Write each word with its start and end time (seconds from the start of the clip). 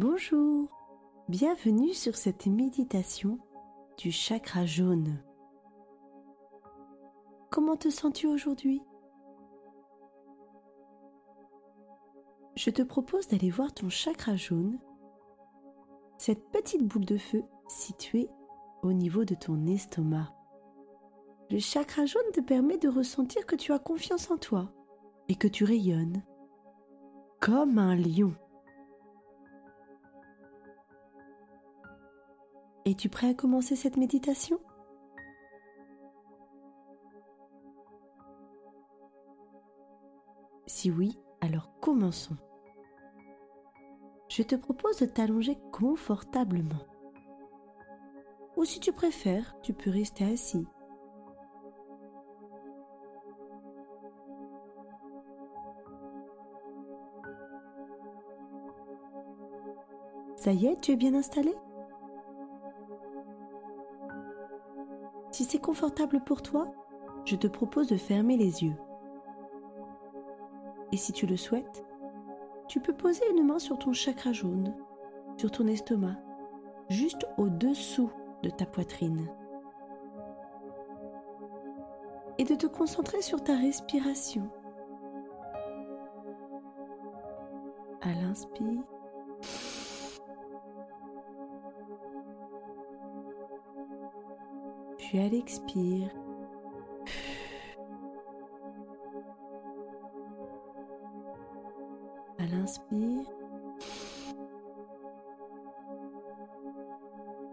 Bonjour, 0.00 0.68
bienvenue 1.28 1.92
sur 1.92 2.14
cette 2.14 2.46
méditation 2.46 3.40
du 3.96 4.12
chakra 4.12 4.64
jaune. 4.64 5.20
Comment 7.50 7.76
te 7.76 7.90
sens-tu 7.90 8.28
aujourd'hui? 8.28 8.80
Je 12.54 12.70
te 12.70 12.82
propose 12.82 13.26
d'aller 13.26 13.50
voir 13.50 13.74
ton 13.74 13.88
chakra 13.88 14.36
jaune, 14.36 14.78
cette 16.16 16.48
petite 16.52 16.86
boule 16.86 17.04
de 17.04 17.18
feu 17.18 17.42
située 17.66 18.28
au 18.84 18.92
niveau 18.92 19.24
de 19.24 19.34
ton 19.34 19.66
estomac. 19.66 20.32
Le 21.50 21.58
chakra 21.58 22.06
jaune 22.06 22.30
te 22.32 22.40
permet 22.40 22.78
de 22.78 22.88
ressentir 22.88 23.46
que 23.46 23.56
tu 23.56 23.72
as 23.72 23.80
confiance 23.80 24.30
en 24.30 24.36
toi 24.36 24.72
et 25.28 25.34
que 25.34 25.48
tu 25.48 25.64
rayonnes 25.64 26.22
comme 27.40 27.78
un 27.78 27.96
lion. 27.96 28.36
Es-tu 32.90 33.10
prêt 33.10 33.28
à 33.28 33.34
commencer 33.34 33.76
cette 33.76 33.98
méditation? 33.98 34.58
Si 40.66 40.90
oui, 40.90 41.18
alors 41.42 41.70
commençons. 41.80 42.38
Je 44.30 44.42
te 44.42 44.54
propose 44.54 45.00
de 45.00 45.04
t'allonger 45.04 45.58
confortablement. 45.70 46.86
Ou 48.56 48.64
si 48.64 48.80
tu 48.80 48.94
préfères, 48.94 49.54
tu 49.60 49.74
peux 49.74 49.90
rester 49.90 50.24
assis 50.24 50.66
Ça 60.36 60.52
y 60.52 60.64
est, 60.64 60.80
tu 60.80 60.92
es 60.92 60.96
bien 60.96 61.12
installé? 61.12 61.54
Si 65.38 65.44
c'est 65.44 65.60
confortable 65.60 66.18
pour 66.18 66.42
toi, 66.42 66.66
je 67.24 67.36
te 67.36 67.46
propose 67.46 67.86
de 67.86 67.96
fermer 67.96 68.36
les 68.36 68.64
yeux. 68.64 68.74
Et 70.90 70.96
si 70.96 71.12
tu 71.12 71.28
le 71.28 71.36
souhaites, 71.36 71.86
tu 72.66 72.80
peux 72.80 72.92
poser 72.92 73.22
une 73.30 73.46
main 73.46 73.60
sur 73.60 73.78
ton 73.78 73.92
chakra 73.92 74.32
jaune, 74.32 74.74
sur 75.36 75.52
ton 75.52 75.68
estomac, 75.68 76.16
juste 76.88 77.24
au-dessous 77.36 78.10
de 78.42 78.50
ta 78.50 78.66
poitrine. 78.66 79.28
Et 82.38 82.44
de 82.44 82.56
te 82.56 82.66
concentrer 82.66 83.22
sur 83.22 83.40
ta 83.40 83.54
respiration. 83.54 84.50
À 88.00 88.12
l'inspire, 88.12 88.82
puis 95.08 95.20
à 95.20 95.28
l'expire. 95.30 96.10
À 102.36 102.44
l'inspire, 102.44 103.24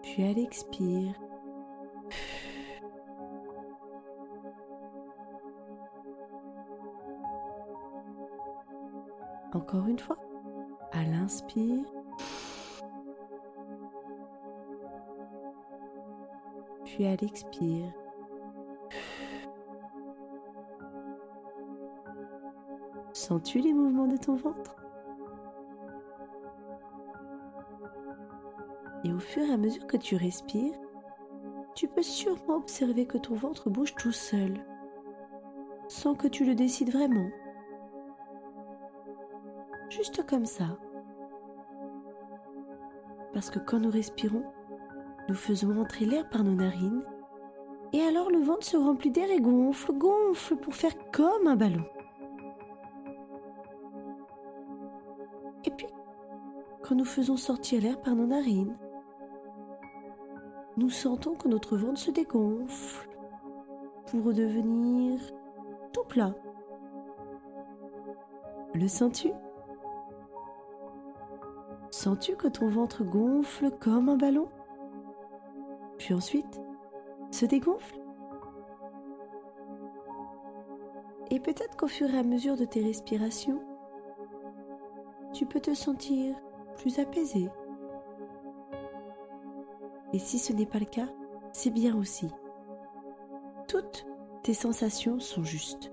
puis 0.00 0.22
à 0.22 0.32
l'expire. 0.32 1.14
Encore 9.52 9.86
une 9.88 9.98
fois, 9.98 10.16
à 10.92 11.02
l'inspire. 11.02 11.99
Puis 16.90 17.06
à 17.06 17.14
l'expire. 17.16 17.92
Sens-tu 23.12 23.60
les 23.60 23.72
mouvements 23.72 24.08
de 24.08 24.16
ton 24.16 24.34
ventre? 24.34 24.76
Et 29.04 29.12
au 29.12 29.18
fur 29.18 29.42
et 29.44 29.52
à 29.52 29.56
mesure 29.56 29.86
que 29.86 29.96
tu 29.96 30.16
respires, 30.16 30.74
tu 31.74 31.86
peux 31.86 32.02
sûrement 32.02 32.56
observer 32.56 33.06
que 33.06 33.18
ton 33.18 33.34
ventre 33.34 33.70
bouge 33.70 33.94
tout 33.94 34.12
seul, 34.12 34.64
sans 35.88 36.14
que 36.14 36.26
tu 36.26 36.44
le 36.44 36.54
décides 36.54 36.92
vraiment. 36.92 37.30
Juste 39.90 40.26
comme 40.26 40.46
ça. 40.46 40.76
Parce 43.32 43.50
que 43.50 43.60
quand 43.60 43.78
nous 43.78 43.90
respirons, 43.90 44.44
nous 45.30 45.36
faisons 45.36 45.80
entrer 45.80 46.06
l'air 46.06 46.28
par 46.28 46.42
nos 46.42 46.56
narines 46.56 47.04
et 47.92 48.00
alors 48.00 48.32
le 48.32 48.40
ventre 48.40 48.66
se 48.66 48.76
remplit 48.76 49.12
d'air 49.12 49.30
et 49.30 49.40
gonfle, 49.40 49.92
gonfle 49.92 50.56
pour 50.56 50.74
faire 50.74 50.90
comme 51.12 51.46
un 51.46 51.54
ballon. 51.54 51.84
Et 55.64 55.70
puis, 55.70 55.86
quand 56.82 56.96
nous 56.96 57.04
faisons 57.04 57.36
sortir 57.36 57.80
l'air 57.80 58.00
par 58.00 58.16
nos 58.16 58.26
narines, 58.26 58.76
nous 60.76 60.90
sentons 60.90 61.36
que 61.36 61.46
notre 61.46 61.76
ventre 61.76 62.00
se 62.00 62.10
dégonfle 62.10 63.08
pour 64.06 64.24
redevenir 64.24 65.20
tout 65.92 66.04
plat. 66.08 66.34
Le 68.74 68.88
sens-tu? 68.88 69.30
Sens-tu 71.92 72.34
que 72.34 72.48
ton 72.48 72.68
ventre 72.68 73.04
gonfle 73.04 73.70
comme 73.78 74.08
un 74.08 74.16
ballon? 74.16 74.48
Ensuite 76.12 76.60
se 77.30 77.46
dégonfle. 77.46 78.00
Et 81.30 81.38
peut-être 81.38 81.76
qu'au 81.76 81.86
fur 81.86 82.12
et 82.12 82.18
à 82.18 82.22
mesure 82.22 82.56
de 82.56 82.64
tes 82.64 82.82
respirations, 82.82 83.62
tu 85.32 85.46
peux 85.46 85.60
te 85.60 85.74
sentir 85.74 86.34
plus 86.76 86.98
apaisé. 86.98 87.48
Et 90.12 90.18
si 90.18 90.38
ce 90.38 90.52
n'est 90.52 90.66
pas 90.66 90.80
le 90.80 90.86
cas, 90.86 91.08
c'est 91.52 91.70
bien 91.70 91.96
aussi. 91.96 92.28
Toutes 93.68 94.06
tes 94.42 94.54
sensations 94.54 95.20
sont 95.20 95.44
justes. 95.44 95.92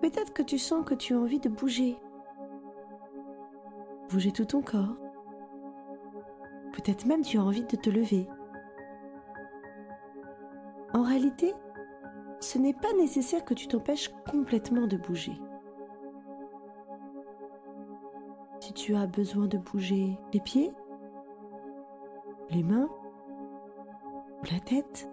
Peut-être 0.00 0.32
que 0.32 0.42
tu 0.42 0.58
sens 0.58 0.84
que 0.84 0.94
tu 0.94 1.14
as 1.14 1.18
envie 1.18 1.40
de 1.40 1.48
bouger. 1.48 1.98
Bouger 4.10 4.32
tout 4.32 4.44
ton 4.44 4.62
corps. 4.62 4.96
Peut-être 6.72 7.06
même 7.06 7.22
tu 7.22 7.38
as 7.38 7.42
envie 7.42 7.64
de 7.64 7.76
te 7.76 7.90
lever. 7.90 8.28
En 10.94 11.02
réalité, 11.02 11.54
ce 12.40 12.58
n'est 12.58 12.74
pas 12.74 12.92
nécessaire 12.98 13.44
que 13.44 13.54
tu 13.54 13.68
t'empêches 13.68 14.10
complètement 14.30 14.86
de 14.86 14.96
bouger. 14.96 15.38
Si 18.60 18.72
tu 18.72 18.94
as 18.94 19.06
besoin 19.06 19.46
de 19.46 19.58
bouger 19.58 20.18
les 20.32 20.40
pieds, 20.40 20.72
les 22.50 22.62
mains, 22.62 22.88
la 24.50 24.60
tête, 24.60 25.10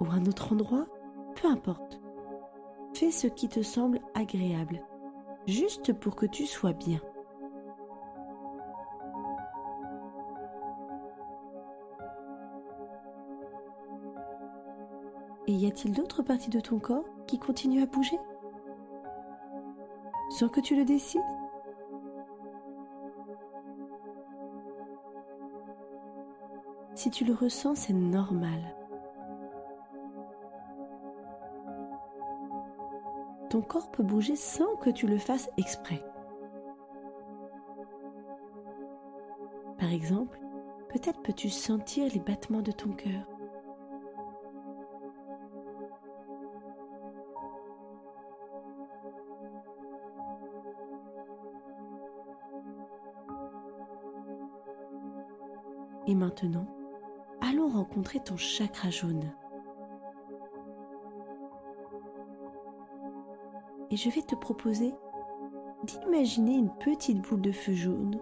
ou 0.00 0.06
un 0.10 0.26
autre 0.26 0.52
endroit, 0.52 0.86
peu 1.40 1.48
importe. 1.48 2.01
Fais 3.02 3.10
ce 3.10 3.26
qui 3.26 3.48
te 3.48 3.62
semble 3.62 3.98
agréable, 4.14 4.80
juste 5.48 5.92
pour 5.92 6.14
que 6.14 6.24
tu 6.24 6.46
sois 6.46 6.72
bien. 6.72 7.00
Et 15.48 15.52
y 15.52 15.66
a-t-il 15.66 15.92
d'autres 15.94 16.22
parties 16.22 16.50
de 16.50 16.60
ton 16.60 16.78
corps 16.78 17.04
qui 17.26 17.40
continuent 17.40 17.82
à 17.82 17.86
bouger? 17.86 18.20
Sans 20.38 20.48
que 20.48 20.60
tu 20.60 20.76
le 20.76 20.84
décides? 20.84 21.20
Si 26.94 27.10
tu 27.10 27.24
le 27.24 27.34
ressens, 27.34 27.74
c'est 27.74 27.94
normal. 27.94 28.60
Ton 33.52 33.60
corps 33.60 33.90
peut 33.90 34.02
bouger 34.02 34.34
sans 34.34 34.76
que 34.76 34.88
tu 34.88 35.06
le 35.06 35.18
fasses 35.18 35.50
exprès. 35.58 36.02
Par 39.78 39.92
exemple, 39.92 40.40
peut-être 40.88 41.20
peux-tu 41.20 41.50
sentir 41.50 42.10
les 42.14 42.20
battements 42.20 42.62
de 42.62 42.72
ton 42.72 42.92
cœur. 42.92 43.28
Et 56.06 56.14
maintenant, 56.14 56.64
allons 57.42 57.68
rencontrer 57.68 58.18
ton 58.20 58.38
chakra 58.38 58.88
jaune. 58.88 59.30
Et 63.92 63.96
je 63.96 64.08
vais 64.08 64.22
te 64.22 64.34
proposer 64.34 64.94
d'imaginer 65.84 66.54
une 66.54 66.74
petite 66.78 67.20
boule 67.20 67.42
de 67.42 67.52
feu 67.52 67.74
jaune. 67.74 68.18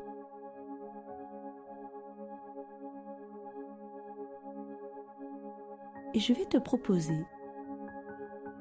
Et 6.13 6.19
je 6.19 6.33
vais 6.33 6.47
te 6.47 6.59
proposer 6.59 7.25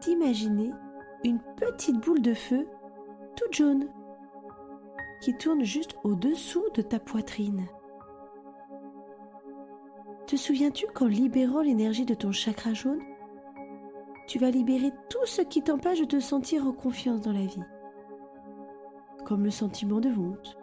d'imaginer 0.02 0.72
une 1.24 1.40
petite 1.58 1.98
boule 1.98 2.22
de 2.22 2.36
feu 2.36 2.68
toute 3.36 3.56
jaune 3.56 3.90
qui 5.22 5.36
tourne 5.36 5.64
juste 5.64 5.96
au-dessous 6.04 6.64
de 6.76 6.84
ta 6.84 7.00
poitrine. 7.00 7.66
Te 10.28 10.36
souviens-tu 10.36 10.86
qu'en 10.94 11.08
libérant 11.08 11.62
l'énergie 11.62 12.06
de 12.06 12.14
ton 12.14 12.32
chakra 12.32 12.74
jaune, 12.74 13.02
tu 14.30 14.38
vas 14.38 14.52
libérer 14.52 14.92
tout 15.10 15.26
ce 15.26 15.42
qui 15.42 15.64
t'empêche 15.64 16.02
de 16.02 16.06
te 16.06 16.20
sentir 16.20 16.68
en 16.68 16.72
confiance 16.72 17.22
dans 17.22 17.31
la 17.31 17.48
vie 17.48 17.64
Comme 19.26 19.44
le 19.44 19.50
sentiment 19.50 20.00
de 20.00 20.10
honte, 20.10 20.56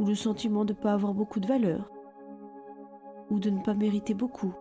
ou 0.00 0.04
le 0.04 0.16
sentiment 0.16 0.64
de 0.64 0.72
ne 0.72 0.78
pas 0.78 0.92
avoir 0.92 1.14
beaucoup 1.14 1.38
de 1.38 1.46
valeur, 1.46 1.88
ou 3.30 3.38
de 3.38 3.50
ne 3.50 3.62
pas 3.62 3.74
mériter 3.74 4.14
beaucoup. 4.14 4.52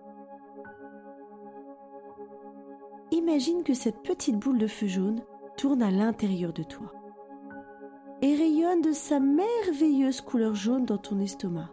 Imagine 3.09 3.63
que 3.63 3.73
cette 3.73 4.03
petite 4.03 4.37
boule 4.37 4.59
de 4.59 4.67
feu 4.67 4.85
jaune 4.85 5.23
tourne 5.57 5.81
à 5.81 5.89
l'intérieur 5.89 6.53
de 6.53 6.61
toi 6.61 6.93
et 8.21 8.35
rayonne 8.35 8.81
de 8.81 8.91
sa 8.91 9.19
merveilleuse 9.19 10.21
couleur 10.21 10.53
jaune 10.53 10.85
dans 10.85 10.99
ton 10.99 11.17
estomac 11.17 11.71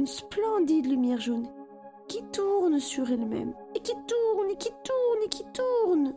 une 0.00 0.06
splendide 0.06 0.86
lumière 0.86 1.20
jaune 1.20 1.48
qui 2.08 2.22
tourne 2.32 2.80
sur 2.80 3.10
elle-même 3.12 3.54
et 3.74 3.80
qui 3.80 3.92
tourne 3.92 4.25
et 4.56 4.58
qui 4.58 4.70
tourne 4.70 5.22
et 5.24 5.28
qui 5.28 5.44
tourne. 5.52 6.14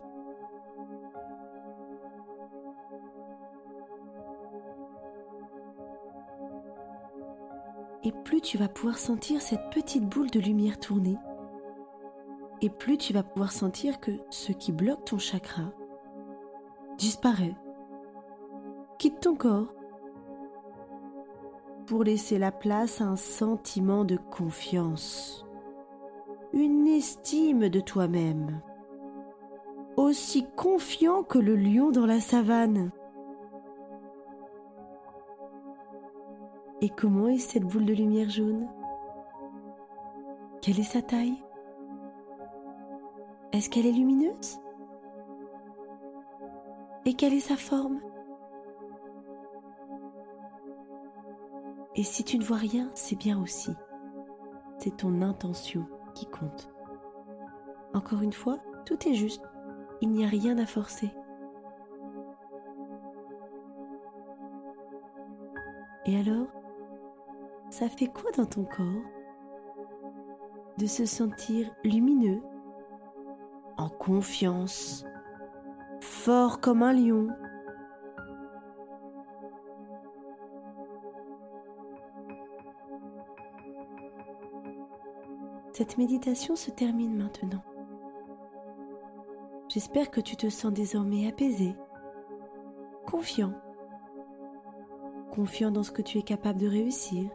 Et 8.03 8.11
plus 8.23 8.39
tu 8.39 8.57
vas 8.57 8.69
pouvoir 8.69 8.97
sentir 8.97 9.41
cette 9.41 9.69
petite 9.71 10.05
boule 10.05 10.31
de 10.31 10.39
lumière 10.39 10.79
tourner, 10.79 11.17
et 12.61 12.69
plus 12.69 12.97
tu 12.97 13.13
vas 13.13 13.23
pouvoir 13.23 13.51
sentir 13.51 13.99
que 13.99 14.11
ce 14.29 14.53
qui 14.53 14.71
bloque 14.71 15.03
ton 15.05 15.17
chakra 15.17 15.71
disparaît, 16.97 17.55
quitte 18.97 19.19
ton 19.19 19.35
corps 19.35 19.73
pour 21.85 22.03
laisser 22.03 22.37
la 22.37 22.51
place 22.51 23.01
à 23.01 23.05
un 23.05 23.15
sentiment 23.15 24.05
de 24.05 24.17
confiance, 24.17 25.45
une 26.53 26.87
estime 26.87 27.69
de 27.69 27.79
toi-même, 27.79 28.61
aussi 29.97 30.45
confiant 30.55 31.23
que 31.23 31.39
le 31.39 31.55
lion 31.55 31.91
dans 31.91 32.05
la 32.05 32.19
savane. 32.19 32.91
Et 36.81 36.89
comment 36.89 37.27
est 37.27 37.37
cette 37.37 37.65
boule 37.65 37.85
de 37.85 37.93
lumière 37.93 38.29
jaune? 38.29 38.67
Quelle 40.61 40.79
est 40.79 40.83
sa 40.83 41.01
taille? 41.01 41.43
Est-ce 43.51 43.69
qu'elle 43.69 43.85
est 43.85 43.91
lumineuse? 43.91 44.59
Et 47.05 47.13
quelle 47.13 47.33
est 47.33 47.39
sa 47.39 47.57
forme? 47.57 47.99
Et 51.95 52.03
si 52.03 52.23
tu 52.23 52.37
ne 52.37 52.43
vois 52.43 52.57
rien, 52.57 52.89
c'est 52.93 53.17
bien 53.17 53.41
aussi. 53.41 53.71
C'est 54.77 54.97
ton 54.97 55.21
intention 55.21 55.85
qui 56.13 56.25
compte. 56.25 56.69
Encore 57.93 58.21
une 58.21 58.33
fois, 58.33 58.57
tout 58.85 59.07
est 59.07 59.13
juste. 59.13 59.43
Il 60.01 60.11
n'y 60.11 60.25
a 60.25 60.27
rien 60.27 60.57
à 60.57 60.65
forcer. 60.65 61.11
Et 66.05 66.17
alors, 66.17 66.47
ça 67.69 67.89
fait 67.89 68.07
quoi 68.07 68.31
dans 68.31 68.45
ton 68.45 68.63
corps 68.63 69.03
de 70.77 70.85
se 70.85 71.05
sentir 71.05 71.69
lumineux, 71.83 72.41
en 73.77 73.89
confiance, 73.89 75.05
fort 75.99 76.61
comme 76.61 76.83
un 76.83 76.93
lion 76.93 77.27
Cette 85.79 85.97
méditation 85.97 86.57
se 86.57 86.71
termine 86.71 87.15
maintenant. 87.15 87.63
J'espère 89.69 90.11
que 90.11 90.19
tu 90.19 90.35
te 90.35 90.49
sens 90.49 90.73
désormais 90.73 91.25
apaisé, 91.25 91.73
confiant, 93.05 93.53
confiant 95.31 95.71
dans 95.71 95.83
ce 95.83 95.91
que 95.91 96.01
tu 96.01 96.17
es 96.17 96.21
capable 96.21 96.59
de 96.59 96.67
réussir. 96.67 97.29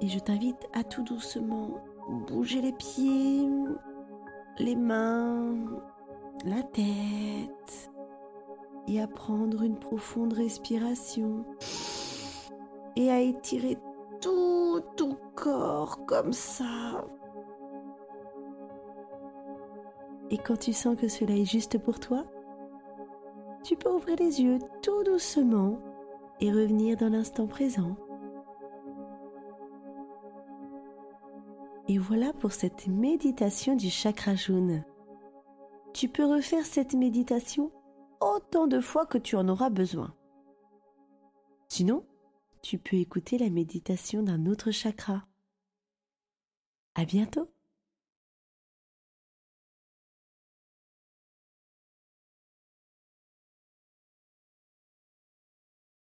Et 0.00 0.08
je 0.08 0.18
t'invite 0.18 0.66
à 0.72 0.82
tout 0.82 1.04
doucement 1.04 1.78
bouger 2.26 2.60
les 2.62 2.72
pieds, 2.72 3.48
les 4.58 4.74
mains, 4.74 5.54
la 6.44 6.64
tête 6.64 7.92
et 8.88 9.00
à 9.00 9.06
prendre 9.06 9.62
une 9.62 9.78
profonde 9.78 10.32
respiration 10.32 11.44
et 12.96 13.08
à 13.08 13.20
étirer 13.20 13.78
tout 14.20 14.80
ton 14.96 15.16
corps 15.34 16.04
comme 16.06 16.32
ça. 16.32 17.04
Et 20.30 20.38
quand 20.38 20.56
tu 20.56 20.72
sens 20.72 20.96
que 20.96 21.08
cela 21.08 21.34
est 21.34 21.44
juste 21.44 21.78
pour 21.78 22.00
toi, 22.00 22.24
tu 23.62 23.76
peux 23.76 23.90
ouvrir 23.90 24.16
les 24.16 24.42
yeux 24.42 24.58
tout 24.82 25.04
doucement 25.04 25.78
et 26.40 26.50
revenir 26.50 26.96
dans 26.96 27.08
l'instant 27.08 27.46
présent. 27.46 27.96
Et 31.88 31.98
voilà 31.98 32.32
pour 32.32 32.52
cette 32.52 32.88
méditation 32.88 33.76
du 33.76 33.90
chakra 33.90 34.34
jaune. 34.34 34.84
Tu 35.94 36.08
peux 36.08 36.24
refaire 36.24 36.66
cette 36.66 36.94
méditation 36.94 37.70
autant 38.20 38.66
de 38.66 38.80
fois 38.80 39.06
que 39.06 39.18
tu 39.18 39.36
en 39.36 39.48
auras 39.48 39.70
besoin. 39.70 40.12
Sinon, 41.68 42.04
tu 42.68 42.78
peux 42.78 42.96
écouter 42.96 43.38
la 43.38 43.48
méditation 43.48 44.24
d'un 44.24 44.46
autre 44.46 44.72
chakra. 44.72 45.24
À 46.96 47.04
bientôt! 47.04 47.48